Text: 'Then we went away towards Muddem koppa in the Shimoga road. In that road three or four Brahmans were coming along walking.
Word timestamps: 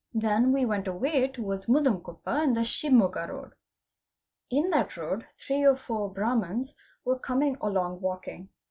'Then 0.15 0.51
we 0.51 0.65
went 0.65 0.87
away 0.87 1.27
towards 1.27 1.67
Muddem 1.67 2.01
koppa 2.01 2.43
in 2.43 2.53
the 2.55 2.61
Shimoga 2.61 3.27
road. 3.29 3.53
In 4.49 4.71
that 4.71 4.97
road 4.97 5.27
three 5.37 5.63
or 5.63 5.75
four 5.75 6.09
Brahmans 6.11 6.73
were 7.05 7.19
coming 7.19 7.55
along 7.61 8.01
walking. 8.01 8.49